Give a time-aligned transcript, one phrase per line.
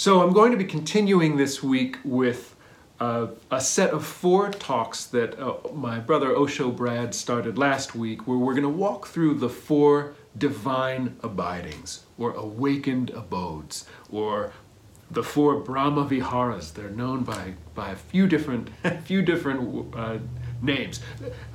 [0.00, 2.56] So I'm going to be continuing this week with
[3.00, 8.26] uh, a set of four talks that uh, my brother Osho Brad started last week,
[8.26, 14.54] where we're going to walk through the four divine abidings, or awakened abodes, or
[15.10, 16.72] the four Brahma Viharas.
[16.72, 18.70] They're known by, by a few different,
[19.04, 20.16] few different uh,
[20.62, 21.00] names.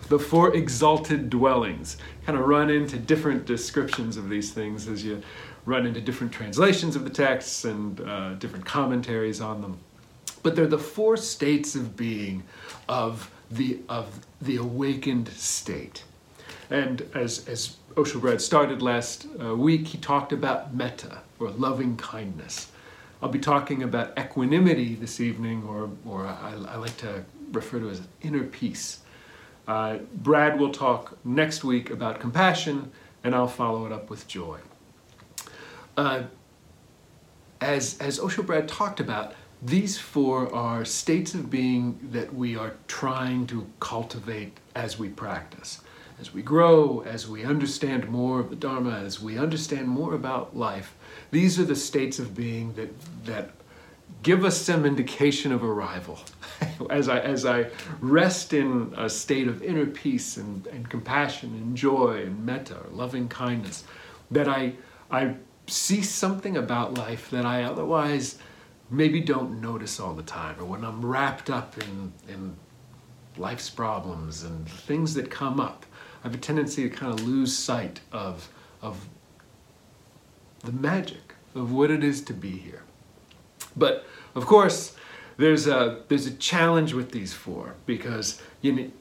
[0.09, 5.23] The four exalted dwellings kind of run into different descriptions of these things as you
[5.65, 9.77] run into different translations of the texts and uh, different commentaries on them.
[10.43, 12.43] But they're the four states of being
[12.87, 16.03] of the, of the awakened state.
[16.69, 21.97] And as, as Osho Brad started last uh, week, he talked about metta, or loving
[21.97, 22.71] kindness.
[23.21, 27.89] I'll be talking about equanimity this evening, or, or I, I like to refer to
[27.89, 28.99] as inner peace.
[29.67, 32.91] Uh, Brad will talk next week about compassion,
[33.23, 34.59] and I'll follow it up with joy.
[35.97, 36.23] Uh,
[37.61, 42.73] as, as Osho Brad talked about, these four are states of being that we are
[42.87, 45.81] trying to cultivate as we practice.
[46.19, 50.55] As we grow, as we understand more of the Dharma, as we understand more about
[50.55, 50.95] life,
[51.31, 52.89] these are the states of being that,
[53.25, 53.51] that
[54.23, 56.19] give us some indication of arrival.
[56.89, 57.67] as, I, as I
[57.99, 62.89] rest in a state of inner peace and, and compassion and joy and metta, or
[62.91, 63.83] loving kindness,
[64.31, 64.73] that I,
[65.11, 65.35] I
[65.67, 68.37] see something about life that I otherwise
[68.89, 72.55] maybe don't notice all the time, or when I'm wrapped up in, in
[73.37, 75.85] life's problems and things that come up,
[76.23, 78.49] I have a tendency to kind of lose sight of,
[78.81, 79.07] of
[80.59, 82.83] the magic of what it is to be here.
[83.75, 84.05] But
[84.35, 84.95] of course,
[85.37, 88.91] there's a there's a challenge with these four because you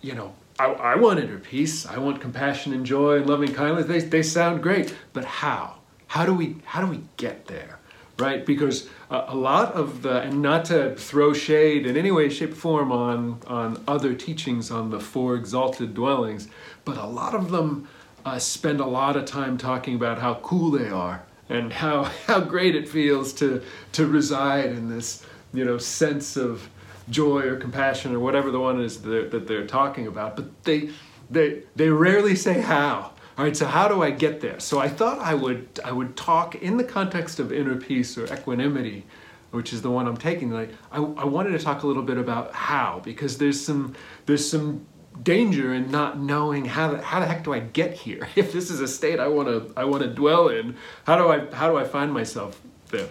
[0.00, 3.86] you know I, I want inner peace, I want compassion and joy and loving kindness.
[3.86, 5.79] They they sound great, but how?
[6.10, 7.78] How do we how do we get there?
[8.18, 8.44] Right?
[8.44, 12.50] Because a, a lot of the and not to throw shade in any way, shape,
[12.50, 16.48] or form on on other teachings on the four exalted dwellings,
[16.84, 17.86] but a lot of them
[18.24, 22.40] uh, spend a lot of time talking about how cool they are and how how
[22.40, 23.62] great it feels to
[23.92, 26.68] to reside in this you know sense of
[27.08, 30.34] joy or compassion or whatever the one is that they're, that they're talking about.
[30.34, 30.90] But they
[31.30, 33.12] they they rarely say how.
[33.40, 34.60] All right, so how do I get there?
[34.60, 38.26] So I thought I would I would talk in the context of inner peace or
[38.26, 39.06] equanimity,
[39.50, 40.72] which is the one I'm taking tonight.
[40.92, 43.96] I, I wanted to talk a little bit about how because there's some
[44.26, 44.84] there's some
[45.22, 48.28] danger in not knowing how the, how the heck do I get here?
[48.36, 50.76] If this is a state I want to I want to dwell in,
[51.06, 53.08] how do I how do I find myself there?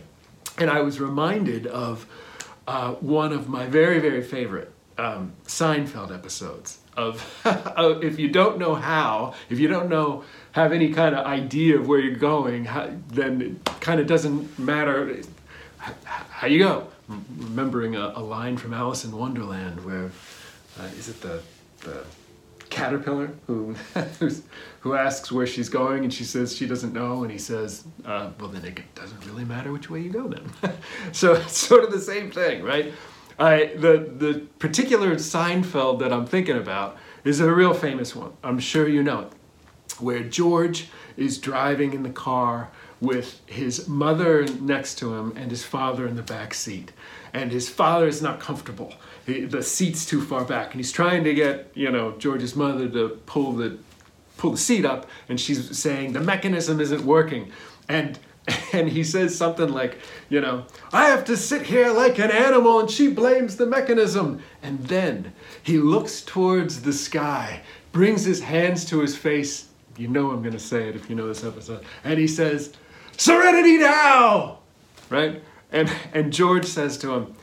[0.60, 2.06] And I was reminded of
[2.68, 6.78] uh, one of my very very favorite um, Seinfeld episodes
[7.46, 11.78] of, if you don't know how, if you don't know, have any kind of idea
[11.78, 15.22] of where you're going, how, then it kind of doesn't matter
[15.78, 16.88] how you go.
[17.38, 20.12] Remembering a, a line from Alice in Wonderland where,
[20.80, 21.42] uh, is it the,
[21.82, 22.04] the
[22.70, 23.76] caterpillar who,
[24.82, 28.30] who asks where she's going and she says she doesn't know and he says, uh,
[28.40, 30.74] well then it doesn't really matter which way you go then.
[31.12, 32.94] so it's sort of the same thing, right?
[33.40, 38.34] I, the, the particular Seinfeld that I'm thinking about is a real famous one.
[38.44, 39.32] I'm sure you know it.
[40.00, 42.70] Where George is driving in the car
[43.02, 46.92] with his mother next to him and his father in the back seat.
[47.34, 48.94] And his father is not comfortable.
[49.26, 50.72] He, the seat's too far back.
[50.72, 53.78] And he's trying to get, you know, George's mother to pull the
[54.38, 57.52] pull the seat up and she's saying the mechanism isn't working.
[57.90, 58.18] And
[58.74, 59.98] and he says something like,
[60.30, 64.42] you know, I have to sit here like an animal and she blames the mechanism.
[64.62, 65.34] And then
[65.64, 67.62] he looks towards the sky,
[67.92, 69.68] brings his hands to his face.
[69.98, 71.84] You know I'm going to say it if you know this episode.
[72.04, 72.74] And he says,
[73.18, 74.60] Serenity now!
[75.10, 75.44] Right?
[75.72, 77.34] And, and George says to him,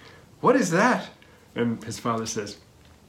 [0.41, 1.09] What is that?
[1.55, 2.59] And his father says,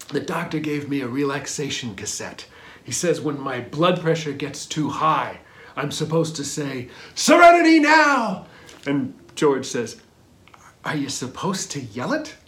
[0.09, 2.45] The doctor gave me a relaxation cassette.
[2.83, 5.39] He says, When my blood pressure gets too high,
[5.77, 8.47] I'm supposed to say, Serenity now!
[8.85, 10.01] And George says,
[10.83, 12.35] Are you supposed to yell it?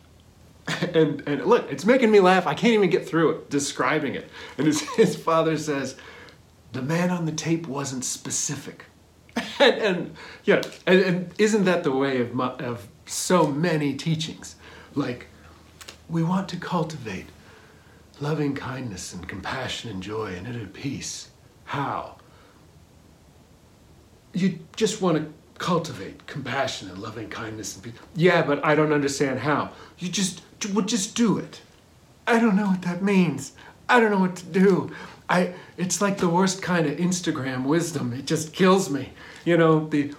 [0.94, 2.46] And, and look, it's making me laugh.
[2.46, 4.30] I can't even get through it, describing it.
[4.58, 5.96] And his, his father says,
[6.74, 8.86] The man on the tape wasn't specific.
[9.60, 14.56] and, and yeah, and, and isn't that the way of, of so many teachings?
[14.94, 15.28] Like,
[16.08, 17.28] we want to cultivate
[18.20, 21.30] loving kindness and compassion and joy and inner peace.
[21.66, 22.19] How?
[24.34, 27.94] You just want to cultivate compassion and loving kindness and peace.
[28.16, 29.72] Yeah, but I don't understand how.
[29.98, 30.42] You just
[30.74, 31.62] would just do it.
[32.26, 33.54] I don't know what that means.
[33.88, 34.92] I don't know what to do.
[35.28, 38.14] I it's like the worst kind of Instagram wisdom.
[38.14, 39.10] It just kills me.
[39.46, 40.14] You know, the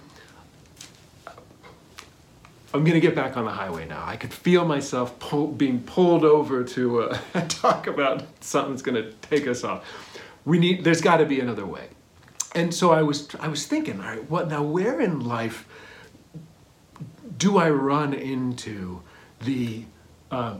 [2.73, 4.03] I'm gonna get back on the highway now.
[4.05, 9.11] I could feel myself pull, being pulled over to uh, talk about something that's gonna
[9.21, 9.85] take us off.
[10.45, 10.83] We need.
[10.83, 11.89] There's got to be another way.
[12.53, 13.27] And so I was.
[13.39, 13.99] I was thinking.
[13.99, 14.29] All right.
[14.29, 14.61] What now?
[14.61, 15.67] Where in life
[17.37, 19.01] do I run into
[19.39, 19.85] the
[20.29, 20.57] uh,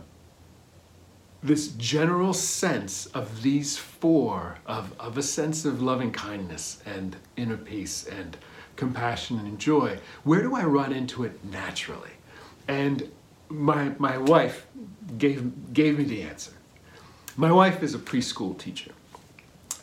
[1.44, 7.58] this general sense of these four of, of a sense of loving kindness and inner
[7.58, 8.38] peace and
[8.76, 12.12] compassion and joy where do i run into it naturally
[12.68, 13.10] and
[13.50, 14.66] my, my wife
[15.18, 16.54] gave, gave me the answer
[17.38, 18.92] my wife is a preschool teacher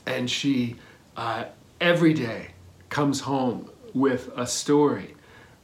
[0.06, 0.76] and she
[1.16, 1.44] uh,
[1.80, 2.48] every day
[2.88, 5.14] comes home with a story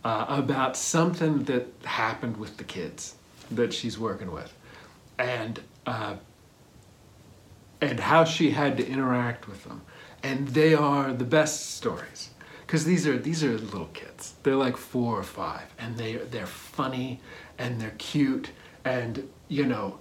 [0.05, 3.15] uh, about something that happened with the kids
[3.51, 4.53] that she's working with
[5.19, 6.17] and uh,
[7.81, 9.83] and how she had to interact with them.
[10.23, 12.31] And they are the best stories
[12.67, 14.35] because these are these are little kids.
[14.43, 17.21] They're like four or five, and they they're funny
[17.59, 18.51] and they're cute,
[18.85, 20.01] and you know,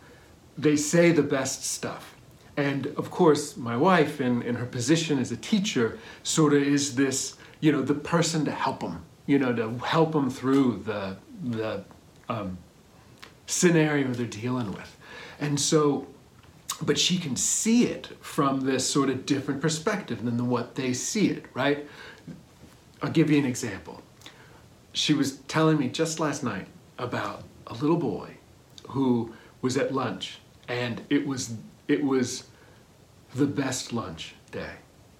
[0.57, 2.12] they say the best stuff.
[2.55, 6.95] And of course, my wife, in, in her position as a teacher, sort of is
[6.95, 11.17] this, you know, the person to help them, you know, to help them through the
[11.43, 11.83] the
[12.29, 12.57] um,
[13.47, 14.97] scenario they're dealing with.
[15.39, 16.07] And so,
[16.81, 21.29] but she can see it from this sort of different perspective than what they see
[21.29, 21.87] it, right?
[23.01, 24.01] I'll give you an example.
[24.93, 26.67] She was telling me just last night
[26.97, 28.37] about a little boy
[28.89, 31.55] who was at lunch and it was
[31.93, 32.45] it was
[33.33, 34.75] the best lunch day.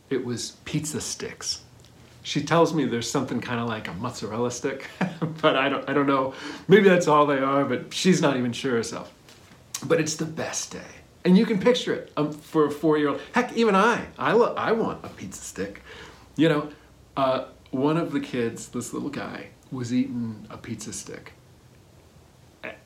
[0.10, 1.62] It was pizza sticks.
[2.24, 4.88] She tells me there's something kind of like a mozzarella stick,
[5.42, 6.34] but I don't I don't know.
[6.68, 9.14] Maybe that's all they are, but she's not even sure herself
[9.86, 10.80] but it's the best day.
[11.26, 13.22] And you can picture it um, for a four year old.
[13.34, 15.82] Heck, even I, I, lo- I want a pizza stick.
[16.36, 16.70] You know,
[17.16, 21.34] uh, one of the kids, this little guy, was eating a pizza stick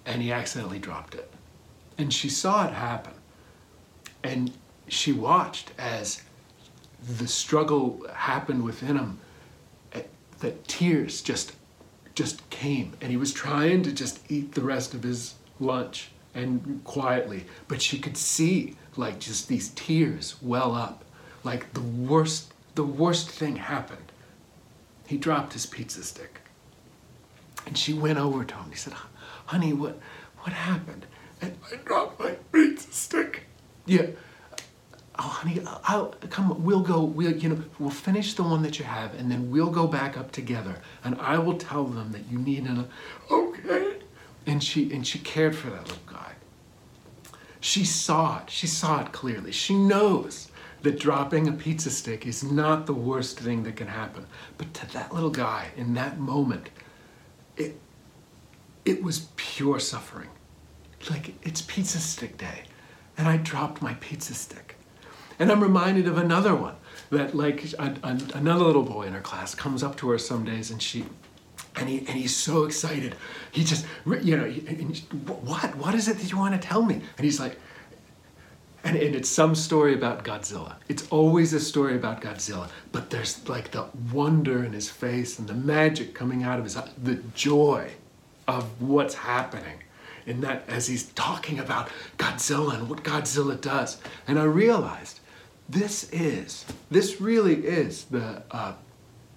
[0.05, 1.31] and he accidentally dropped it.
[1.97, 3.13] And she saw it happen.
[4.27, 4.51] And
[4.89, 6.21] she watched as
[7.01, 9.19] the struggle happened within him,
[9.93, 10.01] eh,
[10.39, 11.53] that tears just
[12.13, 16.81] just came and he was trying to just eat the rest of his lunch and
[16.83, 21.05] quietly, but she could see like just these tears well up.
[21.43, 24.11] Like the worst, the worst thing happened.
[25.05, 26.41] He dropped his pizza stick.
[27.65, 28.71] And she went over to him.
[28.71, 28.93] He said,
[29.45, 29.97] honey, what,
[30.39, 31.05] what happened?
[31.41, 33.46] And I dropped my pizza stick.
[33.87, 34.07] Yeah.
[35.19, 36.63] Oh, honey, I'll come.
[36.63, 37.03] We'll go.
[37.03, 40.15] We'll, you know, we'll finish the one that you have, and then we'll go back
[40.15, 40.75] up together.
[41.03, 42.87] And I will tell them that you need an.
[43.31, 43.95] Okay.
[44.45, 46.33] And she and she cared for that little guy.
[47.59, 48.49] She saw it.
[48.51, 49.51] She saw it clearly.
[49.51, 50.51] She knows
[50.83, 54.25] that dropping a pizza stick is not the worst thing that can happen.
[54.57, 56.69] But to that little guy in that moment,
[57.55, 57.79] it
[58.85, 60.29] it was pure suffering.
[61.09, 62.63] Like it's pizza stick day,
[63.17, 64.75] and I dropped my pizza stick.
[65.39, 66.75] And I'm reminded of another one
[67.09, 70.43] that like a, a, another little boy in her class comes up to her some
[70.43, 71.05] days and she
[71.75, 73.15] and he and he's so excited.
[73.51, 73.85] He just
[74.23, 74.49] you know
[75.25, 76.95] what what is it that you want to tell me?
[76.95, 77.59] And he's like,
[78.83, 80.75] and, and it's some story about Godzilla.
[80.89, 85.47] It's always a story about Godzilla, but there's like the wonder in his face and
[85.47, 87.91] the magic coming out of his the joy
[88.47, 89.83] of what's happening
[90.27, 93.97] in that as he's talking about Godzilla and what Godzilla does.
[94.27, 95.19] And I realized
[95.67, 98.73] this is this really is the uh,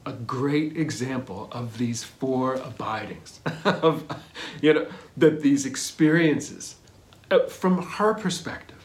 [0.07, 4.05] a great example of these four abidings, of,
[4.61, 6.77] you know, that these experiences,
[7.31, 8.79] uh, from her perspective,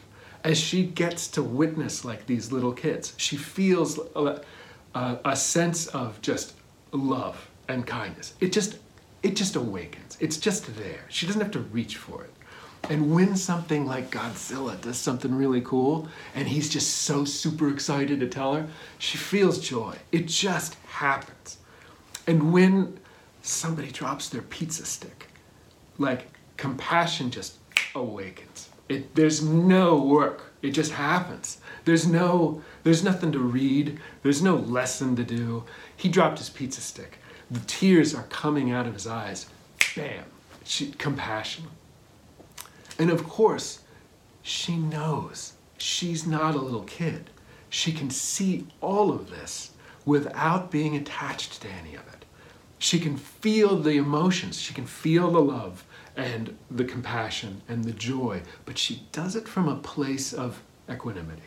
[0.44, 4.40] as she gets to witness like these little kids, she feels a,
[4.94, 6.54] a, a sense of just
[6.92, 8.34] love and kindness.
[8.40, 8.78] It just,
[9.26, 10.16] it just awakens.
[10.20, 11.00] It's just there.
[11.08, 12.32] She doesn't have to reach for it.
[12.88, 16.06] And when something like Godzilla does something really cool
[16.36, 18.68] and he's just so super excited to tell her,
[18.98, 19.96] she feels joy.
[20.12, 21.58] It just happens.
[22.28, 23.00] And when
[23.42, 25.26] somebody drops their pizza stick,
[25.98, 27.56] like compassion just
[27.96, 28.68] awakens.
[28.88, 30.52] It, there's no work.
[30.62, 31.58] It just happens.
[31.84, 33.98] There's no, there's nothing to read.
[34.22, 35.64] There's no lesson to do.
[35.96, 37.18] He dropped his pizza stick.
[37.50, 39.46] The tears are coming out of his eyes.
[39.94, 40.24] Bam.
[40.64, 41.64] She, compassion.
[42.98, 43.80] And of course,
[44.42, 47.30] she knows she's not a little kid.
[47.68, 49.72] She can see all of this
[50.04, 52.24] without being attached to any of it.
[52.78, 55.84] She can feel the emotions, she can feel the love
[56.16, 61.42] and the compassion and the joy, but she does it from a place of equanimity,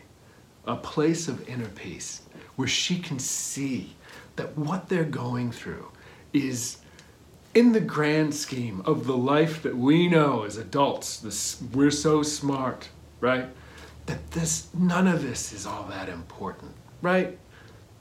[0.66, 2.24] a place of inner peace,
[2.56, 3.96] where she can see
[4.40, 5.86] that what they're going through
[6.32, 6.78] is
[7.54, 12.24] in the grand scheme of the life that we know as adults, this, we're so
[12.24, 12.88] smart,
[13.20, 13.48] right?
[14.06, 17.38] That this, none of this is all that important, right?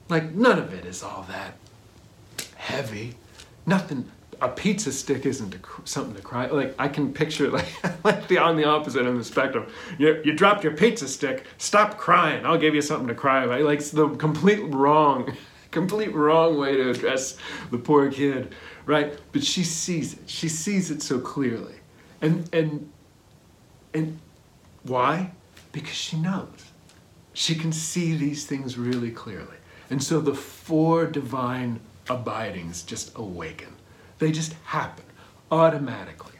[0.07, 1.55] Like, none of it is all that
[2.55, 3.15] heavy.
[3.65, 6.45] Nothing, a pizza stick isn't something to cry.
[6.45, 9.67] Like, I can picture, like, like the, on the opposite end of the spectrum.
[9.97, 13.59] You, you dropped your pizza stick, stop crying, I'll give you something to cry about.
[13.59, 15.35] Like, it's the complete wrong,
[15.71, 17.37] complete wrong way to address
[17.71, 18.53] the poor kid
[18.89, 19.19] right?
[19.31, 20.21] But she sees it.
[20.25, 21.75] She sees it so clearly.
[22.21, 22.91] And and
[23.93, 24.19] and
[24.81, 25.31] why?
[25.71, 26.71] Because she knows.
[27.33, 29.57] She can see these things really clearly.
[29.91, 33.75] And so the four divine abidings just awaken.
[34.17, 35.05] They just happen
[35.51, 36.38] automatically.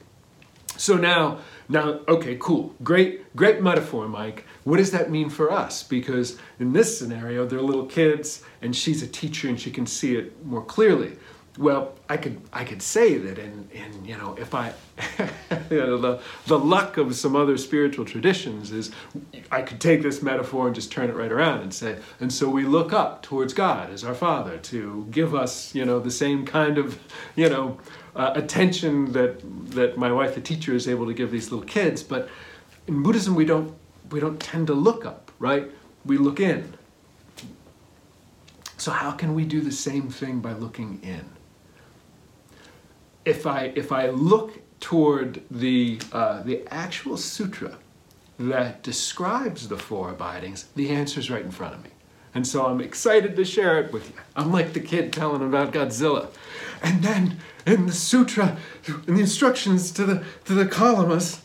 [0.79, 2.73] So now, now, okay, cool.
[2.81, 4.45] Great, great metaphor, Mike.
[4.63, 5.83] What does that mean for us?
[5.83, 10.15] Because in this scenario, they're little kids and she's a teacher and she can see
[10.15, 11.17] it more clearly.
[11.57, 14.73] Well, I could I could say that in, in you know if I
[15.69, 18.91] you know, the the luck of some other spiritual traditions is
[19.51, 22.49] I could take this metaphor and just turn it right around and say and so
[22.49, 26.45] we look up towards God as our Father to give us you know the same
[26.45, 26.97] kind of
[27.35, 27.77] you know
[28.19, 29.33] uh, attention that
[29.71, 32.29] that my wife the teacher is able to give these little kids but
[32.87, 33.73] in Buddhism we don't
[34.11, 35.71] we don't tend to look up right?
[36.05, 36.73] We look in.
[38.77, 41.25] So how can we do the same thing by looking in?
[43.25, 47.77] If I if I look toward the uh, the actual sutra
[48.37, 51.89] that describes the four abidings, the answer is right in front of me.
[52.33, 54.15] And so I'm excited to share it with you.
[54.35, 56.27] I'm like the kid telling about Godzilla.
[56.81, 58.57] And then in the sutra,
[59.07, 61.41] in the instructions to the to the kalamas,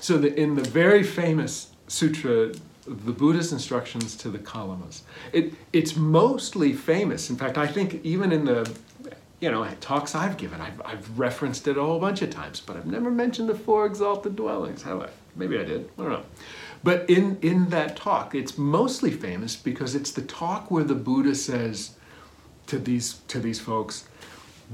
[0.00, 2.52] so that in the very famous sutra,
[2.86, 5.02] the Buddha's instructions to the kalamas,
[5.32, 7.30] it, it's mostly famous.
[7.30, 8.70] In fact, I think even in the
[9.40, 10.60] you know, talks I've given.
[10.60, 13.84] I've, I've referenced it a whole bunch of times, but I've never mentioned the four
[13.84, 14.82] exalted dwellings.
[14.82, 15.08] Have I?
[15.34, 15.90] Maybe I did.
[15.98, 16.24] I don't know.
[16.86, 21.34] But in, in that talk, it's mostly famous because it's the talk where the Buddha
[21.34, 21.96] says
[22.68, 24.04] to these, to these folks,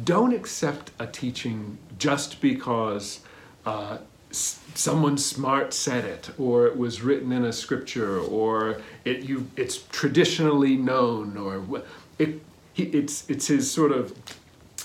[0.04, 3.20] don't accept a teaching just because
[3.64, 3.96] uh,
[4.30, 9.78] someone smart said it, or it was written in a scripture, or it, you, it's
[9.84, 11.82] traditionally known, or
[12.18, 12.42] it,
[12.76, 14.14] it's, it's his sort of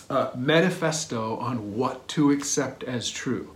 [0.10, 3.54] uh, manifesto on what to accept as true.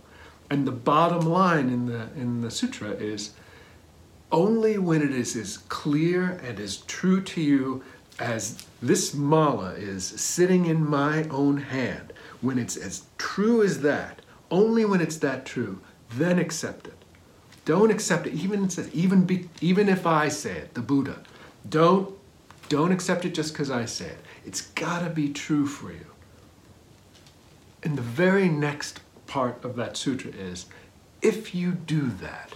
[0.50, 3.30] And the bottom line in the, in the sutra is
[4.32, 7.84] only when it is as clear and as true to you
[8.18, 14.22] as this mala is sitting in my own hand, when it's as true as that,
[14.50, 15.80] only when it's that true,
[16.14, 16.94] then accept it.
[17.64, 21.22] Don't accept it, even even be, even if I say it, the Buddha.
[21.68, 22.12] Don't
[22.68, 24.18] don't accept it just because I say it.
[24.44, 26.06] It's got to be true for you.
[27.82, 30.66] And the very next part of that sutra is
[31.20, 32.54] if you do that,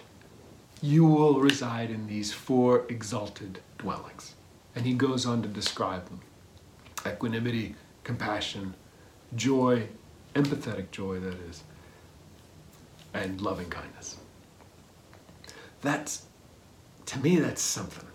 [0.83, 4.35] you will reside in these four exalted dwellings.
[4.75, 6.21] And he goes on to describe them
[7.07, 8.75] equanimity, compassion,
[9.35, 9.89] joy,
[10.35, 11.63] empathetic joy, that is,
[13.15, 14.17] and loving kindness.
[15.81, 16.27] That's,
[17.07, 18.09] to me, that's something.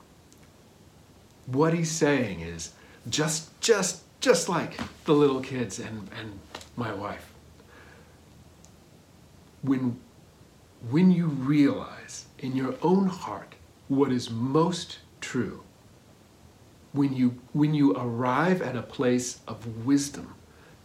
[1.48, 2.74] What he's saying is
[3.10, 6.40] just, just, just like the little kids and, and
[6.76, 7.34] my wife.
[9.64, 10.00] When,
[10.90, 13.56] when you realize in your own heart
[13.88, 15.64] what is most true,
[16.94, 20.34] when you, when you arrive at a place of wisdom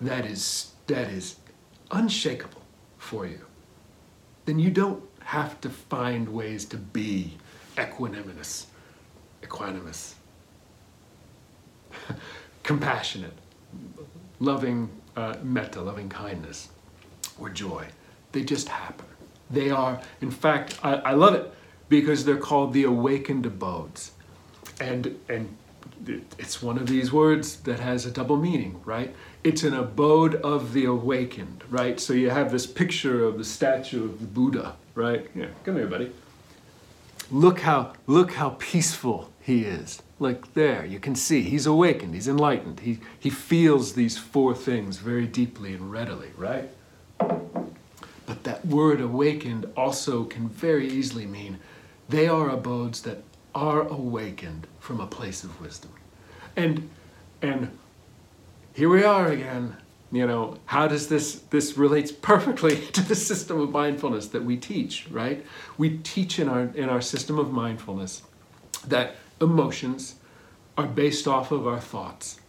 [0.00, 1.36] that is, that is
[1.90, 2.62] unshakable
[2.98, 3.40] for you,
[4.44, 7.36] then you don't have to find ways to be
[7.76, 8.66] equanimous,
[9.42, 10.14] equanimous,
[12.62, 13.34] compassionate,
[14.38, 16.68] loving uh, metta, loving kindness,
[17.40, 17.86] or joy.
[18.32, 19.06] They just happen.
[19.50, 21.52] They are, in fact, I, I love it
[21.88, 24.12] because they're called the awakened abodes.
[24.80, 25.56] And, and
[26.38, 29.14] it's one of these words that has a double meaning, right?
[29.44, 31.98] It's an abode of the awakened, right?
[32.00, 35.28] So you have this picture of the statue of the Buddha, right?
[35.34, 36.12] Yeah, come here, buddy.
[37.30, 40.00] Look how look how peaceful he is.
[40.18, 42.80] Like there, you can see he's awakened, he's enlightened.
[42.80, 46.70] He, he feels these four things very deeply and readily, right?
[48.26, 51.59] But that word awakened also can very easily mean
[52.09, 53.23] they are abodes that
[53.54, 55.92] are awakened from a place of wisdom.
[56.56, 56.90] And
[57.42, 57.78] and
[58.75, 59.76] here we are again.
[60.12, 64.56] You know, how does this this relates perfectly to the system of mindfulness that we
[64.56, 65.45] teach, right?
[65.78, 68.23] We teach in our in our system of mindfulness
[68.87, 70.16] that emotions
[70.78, 72.40] are based off of our thoughts,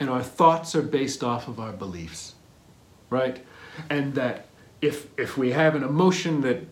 [0.00, 2.34] and our thoughts are based off of our beliefs.
[3.10, 3.44] right?
[3.90, 4.45] And that
[4.80, 6.66] if if we have an emotion that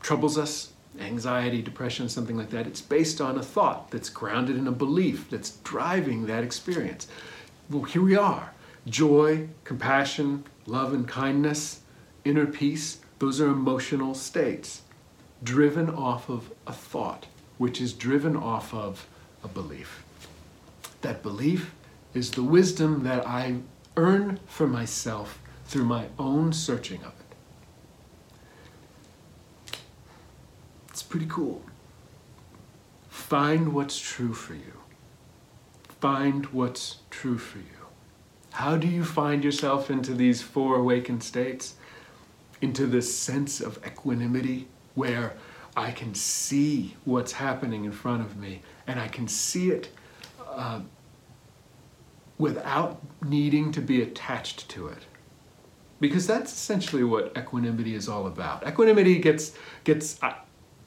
[0.00, 4.66] troubles us, anxiety, depression, something like that, it's based on a thought that's grounded in
[4.66, 7.08] a belief that's driving that experience.
[7.70, 8.52] Well, here we are.
[8.86, 11.80] Joy, compassion, love and kindness,
[12.24, 14.82] inner peace, those are emotional states
[15.42, 17.26] driven off of a thought,
[17.58, 19.06] which is driven off of
[19.42, 20.02] a belief.
[21.02, 21.74] That belief
[22.14, 23.56] is the wisdom that I
[23.96, 27.23] earn for myself through my own searching of it.
[31.14, 31.62] Pretty cool.
[33.08, 34.80] Find what's true for you.
[36.00, 37.86] Find what's true for you.
[38.50, 41.76] How do you find yourself into these four awakened states?
[42.60, 44.66] Into this sense of equanimity
[44.96, 45.36] where
[45.76, 49.90] I can see what's happening in front of me and I can see it
[50.44, 50.80] uh,
[52.38, 55.04] without needing to be attached to it.
[56.00, 58.66] Because that's essentially what equanimity is all about.
[58.66, 59.52] Equanimity gets,
[59.84, 60.34] gets uh,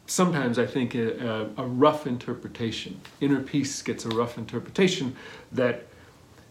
[0.07, 2.99] sometimes I think a, a, a rough interpretation.
[3.21, 5.15] Inner peace gets a rough interpretation
[5.51, 5.85] that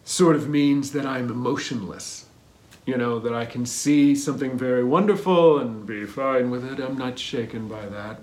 [0.05, 2.27] sort of means that I'm emotionless.
[2.85, 6.79] You know, that I can see something very wonderful and be fine with it.
[6.79, 8.21] I'm not shaken by that.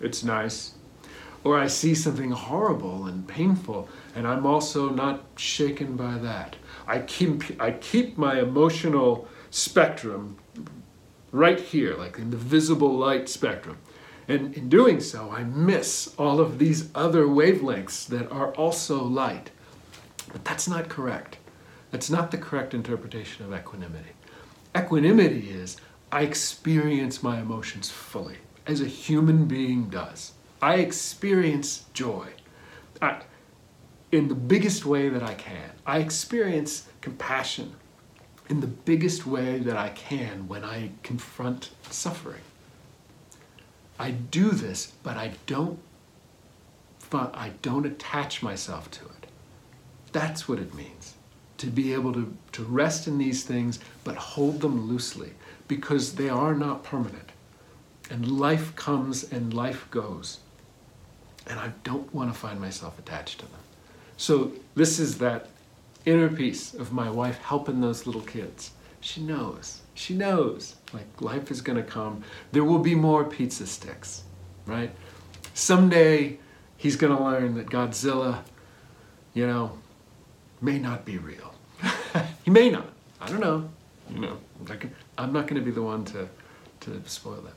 [0.00, 0.74] It's nice.
[1.42, 6.56] Or I see something horrible and painful and I'm also not shaken by that.
[6.86, 10.36] I keep, I keep my emotional spectrum
[11.32, 13.78] right here, like in the visible light spectrum.
[14.28, 19.50] And in doing so, I miss all of these other wavelengths that are also light.
[20.30, 21.38] But that's not correct.
[21.90, 24.10] That's not the correct interpretation of equanimity.
[24.76, 25.78] Equanimity is
[26.12, 30.32] I experience my emotions fully, as a human being does.
[30.60, 32.28] I experience joy.
[33.00, 33.22] I,
[34.12, 35.70] in the biggest way that I can.
[35.86, 37.74] I experience compassion
[38.48, 42.40] in the biggest way that I can when I confront suffering.
[43.98, 45.78] I do this, but I don't
[47.12, 49.26] I don't attach myself to it.
[50.12, 51.14] That's what it means.
[51.58, 55.32] To be able to, to rest in these things, but hold them loosely,
[55.66, 57.30] because they are not permanent.
[58.10, 60.40] And life comes and life goes.
[61.46, 63.60] And I don't want to find myself attached to them.
[64.16, 65.48] So this is that
[66.04, 68.72] inner peace of my wife helping those little kids.
[69.00, 69.80] She knows.
[69.94, 70.76] She knows.
[70.92, 72.24] Like life is going to come.
[72.52, 74.22] There will be more pizza sticks,
[74.66, 74.90] right?
[75.54, 76.38] Someday
[76.76, 78.42] he's going to learn that Godzilla,
[79.34, 79.78] you know,
[80.60, 81.54] may not be real.
[82.44, 82.90] he may not.
[83.20, 83.68] I don't know.
[84.10, 84.38] You know,
[85.18, 86.28] I'm not going to be the one to,
[86.80, 87.54] to spoil that.